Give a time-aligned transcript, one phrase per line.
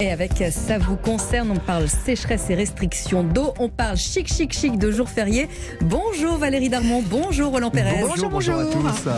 [0.00, 4.50] Et avec ça vous concerne, on parle sécheresse et restrictions d'eau, on parle chic chic
[4.50, 5.46] chic de jours fériés.
[5.82, 8.00] Bonjour Valérie Darmon, bonjour Roland Pérez.
[8.00, 9.08] Bonjour, bonjour, à tous.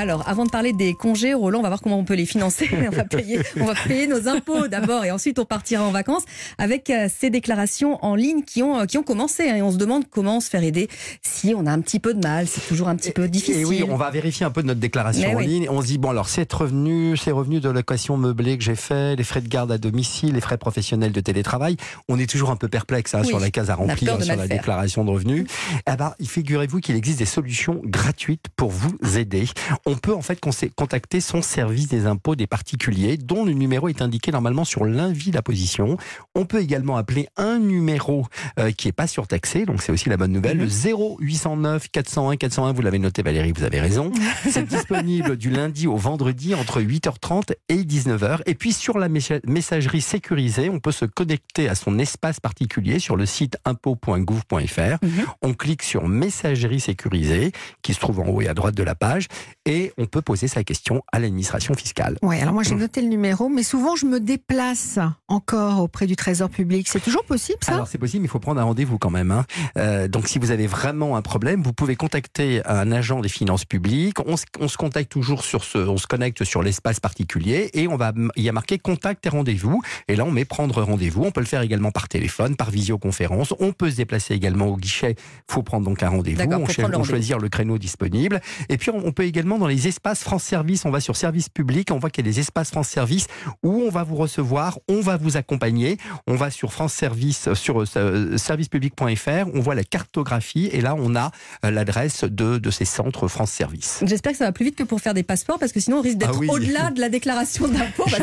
[0.00, 2.70] Alors, avant de parler des congés, Roland, on va voir comment on peut les financer.
[2.86, 6.22] On va payer, on va payer nos impôts d'abord et ensuite on partira en vacances
[6.58, 9.48] avec euh, ces déclarations en ligne qui ont, euh, qui ont commencé.
[9.50, 10.88] hein, et on se demande comment se faire aider
[11.20, 12.46] si on a un petit peu de mal.
[12.48, 13.60] C'est toujours un petit peu difficile.
[13.60, 15.46] Et oui, on va vérifier un peu notre déclaration Mais en oui.
[15.46, 15.66] ligne.
[15.70, 19.16] On se dit, bon, alors, c'est revenu, c'est revenu de location meublée que j'ai fait,
[19.16, 21.76] les frais de garde à domicile, les frais professionnels de télétravail.
[22.08, 24.24] On est toujours un peu perplexe hein, Oui, sur la case à on remplir, de
[24.24, 24.56] sur la faire.
[24.56, 25.46] déclaration de revenus.
[25.90, 29.46] Eh ben, figurez-vous qu'il existe des solutions gratuites pour vous aider.
[29.86, 30.40] On peut en fait
[30.76, 35.30] contacter son service des impôts des particuliers, dont le numéro est indiqué normalement sur l'invit
[35.30, 35.96] la position.
[36.34, 38.26] On peut également appeler un numéro
[38.58, 42.72] euh, qui n'est pas surtaxé, donc c'est aussi la bonne nouvelle, le 0809 401 401.
[42.72, 44.12] Vous l'avez noté, Valérie, vous avez raison.
[44.50, 48.40] C'est disponible du lundi au vendredi entre 8h30 et 19h.
[48.46, 52.98] Et puis sur la messa- messagerie sécurisée, on peut se connecter à son espace particulier
[52.98, 54.98] sur le site impôt.gouv.fr.
[55.04, 55.10] Mhm.
[55.42, 57.52] On clique sur messagerie sécurisée
[57.82, 59.26] qui se trouve en haut et à droite de la page
[59.70, 62.18] et on peut poser sa question à l'administration fiscale.
[62.22, 66.16] Oui, alors moi j'ai noté le numéro, mais souvent je me déplace encore auprès du
[66.16, 66.88] Trésor public.
[66.88, 67.74] C'est toujours possible ça?
[67.74, 69.30] Alors c'est possible, mais il faut prendre un rendez-vous quand même.
[69.30, 69.44] hein.
[69.78, 73.64] Euh, donc si vous avez vraiment un problème, vous pouvez contacter un agent des finances
[73.64, 74.18] publiques.
[74.26, 77.86] On se, on se contacte toujours sur ce, on se connecte sur l'espace particulier et
[77.86, 79.80] on va, il y a marqué contact et rendez-vous.
[80.08, 81.22] Et là on met prendre rendez-vous.
[81.22, 83.54] On peut le faire également par téléphone, par visioconférence.
[83.60, 85.14] On peut se déplacer également au guichet.
[85.48, 86.42] Faut prendre donc un rendez-vous.
[86.42, 88.40] On, le on choisir le créneau disponible.
[88.68, 90.84] Et puis on peut également dans les espaces France Service.
[90.84, 91.90] On va sur Service Public.
[91.92, 93.26] On voit qu'il y a des espaces France Service
[93.62, 95.96] où on va vous recevoir, on va vous accompagner.
[96.26, 101.14] On va sur France Service, sur euh, servicepublic.fr, on voit la cartographie et là on
[101.16, 101.30] a
[101.64, 104.00] euh, l'adresse de, de ces centres France Service.
[104.04, 106.02] J'espère que ça va plus vite que pour faire des passeports parce que sinon on
[106.02, 106.48] risque d'être Ah oui.
[106.50, 108.04] au-delà de la déclaration d'impôt.
[108.06, 108.14] Je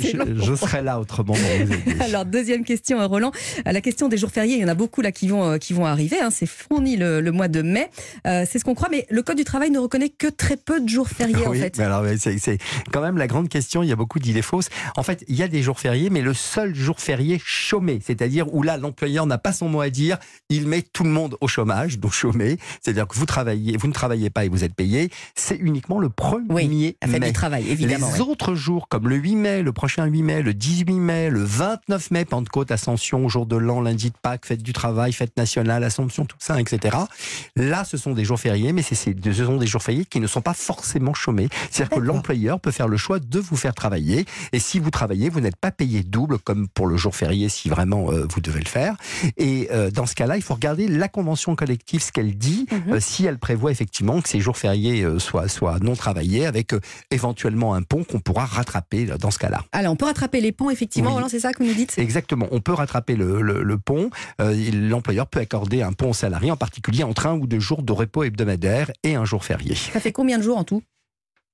[0.00, 1.34] si je, je serai là autrement.
[2.00, 3.32] Alors deuxième question, euh, Roland.
[3.66, 5.58] Euh, La question des jours fériés, il y en a beaucoup là qui vont euh,
[5.58, 6.20] qui vont arriver.
[6.20, 6.30] hein.
[6.30, 7.88] C'est fourni le, le mois de mai.
[8.26, 10.80] Euh, c'est ce qu'on croit, mais le code du travail ne reconnaît que très peu
[10.80, 11.78] de jours fériés en Oui, fait.
[11.80, 12.58] alors ouais, c'est
[12.92, 13.82] quand même la grande question.
[13.82, 14.68] Il y a beaucoup d'idées fausses.
[14.96, 18.52] En fait, il y a des jours fériés, mais le seul jour férié chômé, c'est-à-dire
[18.52, 21.48] où là l'employeur n'a pas son mot à dire, il met tout le monde au
[21.48, 25.10] chômage, donc chômé, c'est-à-dire que vous travaillez, vous ne travaillez pas et vous êtes payé.
[25.34, 27.26] C'est uniquement le 1er Oui, la fête mai.
[27.28, 28.08] du travail, évidemment.
[28.12, 28.28] Les ouais.
[28.28, 32.10] autres jours, comme le 8 mai, le prochain 8 mai, le 18 mai, le 29
[32.10, 36.24] mai, Pentecôte, Ascension, jour de l'an, lundi de Pâques, fête du travail, fête nationale, Assomption,
[36.24, 36.96] tout ça, etc.
[37.56, 40.31] Là, ce sont des jours fériés, mais ce sont des jours fériés qui ne sont
[40.40, 41.48] pas forcément chômés.
[41.70, 44.24] C'est-à-dire que l'employeur peut faire le choix de vous faire travailler.
[44.52, 47.68] Et si vous travaillez, vous n'êtes pas payé double, comme pour le jour férié, si
[47.68, 48.96] vraiment euh, vous devez le faire.
[49.36, 52.92] Et euh, dans ce cas-là, il faut regarder la convention collective, ce qu'elle dit, Mhm.
[52.94, 56.72] euh, si elle prévoit effectivement que ces jours fériés soient, soient non travaillés, avec
[57.10, 59.64] éventuellement un pont qu'on pourra rattraper dans ce cas-là.
[59.72, 61.16] Alors on peut rattraper les ponts effectivement.
[61.16, 61.22] Oui.
[61.28, 61.98] C'est ça que vous nous dites?
[61.98, 64.10] Exactement, on peut rattraper le, le- le pont.
[64.38, 67.92] L'employeur peut accorder un pont aux salariés, en particulier entre un ou deux jours de
[67.92, 69.74] repos hebdomadaire et un jour férié.
[69.74, 70.84] Ça fait combien de jours en tout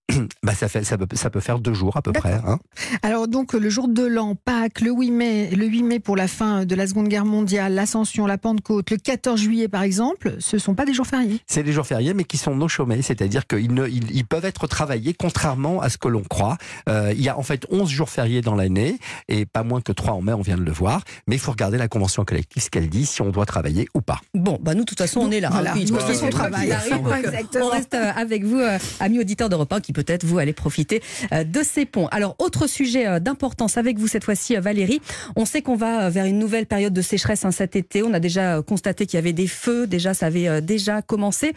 [0.43, 2.33] Bah, ça, fait, ça, peut, ça peut faire deux jours à peu près.
[2.47, 2.59] hein.
[3.03, 6.27] Alors donc le jour de l'an, Pâques, le 8 mai, le 8 mai pour la
[6.29, 10.59] fin de la Seconde Guerre mondiale, l'Ascension, la Pentecôte, le 14 juillet par exemple, ce
[10.59, 11.41] sont pas des jours fériés.
[11.47, 14.45] C'est des jours fériés, mais qui sont non chômés, c'est-à-dire qu'ils ne- ils, ils peuvent
[14.47, 16.57] être travaillés contrairement à ce que l'on croit.
[16.89, 18.99] Euh, il y a en fait 11 jours fériés dans l'année,
[19.29, 21.03] et pas moins que 3 en mai, on vient de le voir.
[21.27, 24.01] Mais il faut regarder la convention collective, ce qu'elle dit, si on doit travailler ou
[24.01, 24.21] pas.
[24.35, 25.51] Bon, bah nous de toute façon on est là.
[25.51, 25.73] Voilà.
[25.73, 25.77] hein.
[25.79, 25.95] Nous, toute
[26.41, 27.67] on arrive, Exactement.
[27.67, 31.03] on reste euh, avec vous, euh, amis auditeurs d'Europe 1, qui peut-être vous allez profiter
[31.33, 32.07] euh, de ces ponts.
[32.09, 35.01] Alors autre sujet euh, d'importance avec vous cette fois-ci, euh, Valérie.
[35.35, 38.03] On sait qu'on va vers une nouvelle période de sécheresse hein, cet été.
[38.05, 41.53] On a déjà constaté qu'il y avait des feux, déjà ça avait déjà commencé.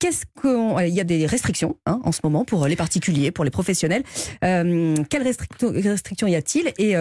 [0.00, 0.78] Qu'est-ce qu'on...
[0.78, 4.04] Il y a des restrictions hein, en ce moment pour les particuliers, pour les professionnels.
[4.40, 6.94] Quelles restrictions, y a-t-il et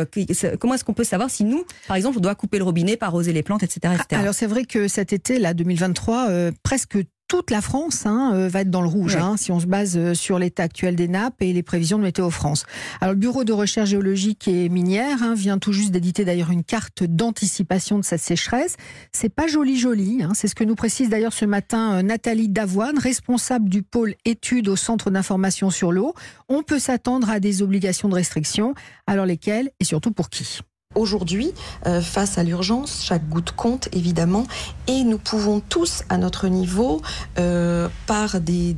[0.60, 3.06] comment est-ce qu'on peut savoir si nous, par exemple, on doit couper le robinet, pas
[3.08, 3.94] arroser les plantes, etc.
[3.94, 4.22] etc.
[4.22, 8.48] Alors c'est vrai que cet été, là, 2023, euh, presque toute la France hein, euh,
[8.48, 9.22] va être dans le rouge, Ouais.
[9.22, 12.04] hein, si on se base euh, sur l'état actuel des nappes et les prévisions de
[12.04, 12.66] Météo France.
[13.02, 16.64] Alors le Bureau de recherche géologique et minière hein, vient tout juste d'éditer d'ailleurs une
[16.64, 18.76] carte d'anticipation de cette sécheresse.
[19.12, 22.50] C'est pas joli joli, hein, c'est ce que nous précise d'ailleurs ce matin euh, Nathalie
[22.50, 26.14] Davoine, responsable du pôle études au Centre d'information sur l'eau.
[26.50, 28.74] On peut s'attendre à des obligations de restriction,
[29.06, 30.60] alors lesquelles et surtout pour qui?
[30.98, 31.54] Aujourd'hui,
[31.86, 34.46] euh, face à l'urgence, chaque goutte compte évidemment,
[34.88, 37.02] et nous pouvons tous, à notre niveau,
[37.40, 38.76] euh, par des,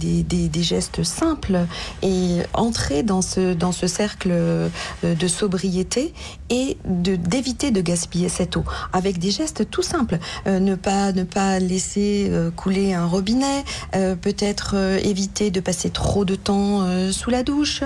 [0.62, 1.60] gestes simples,
[2.01, 3.56] et entrer dans ce,
[3.88, 4.69] cercle euh,
[5.04, 6.13] de sobriété
[6.50, 8.63] et d'éviter de, gaspiller cette eau.
[8.92, 10.19] Avec des gestes tout simples.
[10.45, 13.63] ne pas laisser couler un robinet,
[13.94, 17.83] peut-être éviter de passer trop de temps sous la douche,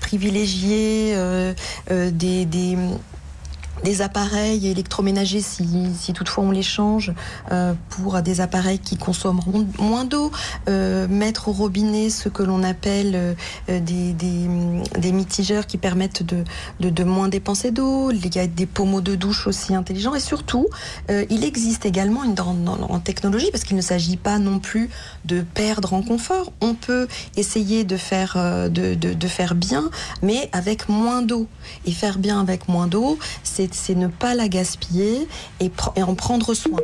[0.00, 1.16] privilégier
[1.88, 2.44] des
[3.84, 7.12] des appareils électroménagers si, toutefois on les change
[7.52, 10.30] euh, pour des appareils qui consommeront moins d'eau,
[10.68, 13.36] euh, mettre au robinet ce que l'on appelle
[13.68, 16.44] euh, des, mitigeurs qui permettent de,
[16.80, 20.14] de, moins dépenser d'eau, il y a des pommeaux de douche aussi intelligents.
[20.14, 20.66] Et surtout
[21.08, 24.90] il existe également une en technologie parce qu'il ne s'agit pas non plus
[25.24, 28.36] de perdre en confort, on peut essayer de faire,
[28.70, 29.90] de, de faire bien
[30.22, 31.46] mais avec moins d'eau.
[31.86, 35.26] Et faire bien avec moins d'eau c'est c'est ne pas la gaspiller
[35.60, 35.70] et,
[36.02, 36.80] en prendre soin.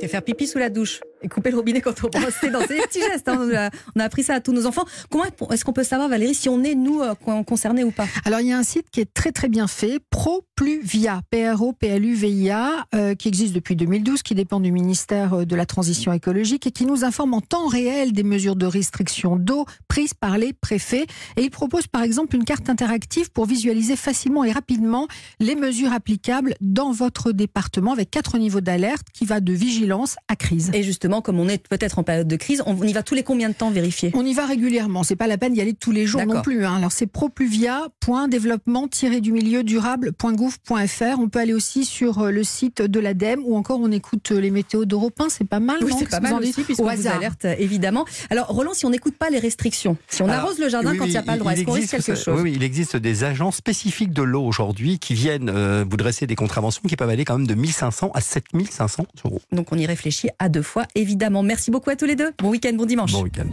[0.00, 2.76] Et faire pipi sous la douche et couper le robinet quand on brosse dans ces
[2.76, 3.28] petits gestes.
[3.28, 3.70] Hein.
[3.96, 4.84] On, a, appris ça à tous nos enfants.
[5.10, 8.06] Comment est-ce qu'on peut savoir, Valérie, si on est, nous, euh, concernés ou pas?
[8.24, 13.14] Alors, il y a un site qui est très, très bien fait, ProPluvia, P-R-O-P-L-U-V-I-A, euh,
[13.14, 16.84] qui existe depuis 2012, qui dépend du ministère euh, de la Transition écologique et qui
[16.84, 21.06] nous informe en temps réel des mesures de restriction d'eau prises par les préfets.
[21.36, 25.08] Et il propose, par exemple, une carte interactive pour visualiser facilement et rapidement
[25.40, 30.36] les mesures applicables dans votre département avec quatre niveaux d'alerte qui va de vigilance à
[30.36, 30.70] crise.
[30.74, 33.22] Et justement, comme on est peut-être en période de crise, on y va tous les
[33.22, 34.10] combien de temps vérifier?
[34.14, 35.02] On y va régulièrement.
[35.02, 36.64] C'est pas la peine d'y aller tous les jours non plus.
[36.64, 36.76] Hein.
[36.76, 38.88] Alors c'est propluvia.développement
[39.20, 41.18] du milieu durable.gouv.fr.
[41.18, 44.40] On peut aller aussi sur euh, le site de l'ADEME ou encore on écoute euh,
[44.40, 45.28] les météos d'Europe 1.
[45.28, 45.78] C'est pas mal.
[45.82, 48.04] Oui, c'est pas mal aussi puisqu'on vous alerte évidemment.
[48.30, 51.10] Alors Roland, si on n'écoute pas les restrictions, si on arrose le jardin quand il
[51.10, 52.40] n'y a pas le droit, est-ce qu'on risque quelque chose?
[52.42, 56.36] Oui, il existe des agents spécifiques de l'eau aujourd'hui qui viennent euh, vous dresser des
[56.36, 59.40] contraventions qui peuvent aller quand même de 1500 à 7500 euros.
[59.52, 61.42] Donc on y réfléchit à deux fois évidemment.
[61.42, 62.32] Merci beaucoup à tous les deux.
[62.38, 63.12] Bon week-end, bon dimanche.
[63.12, 63.46] Bon week-end.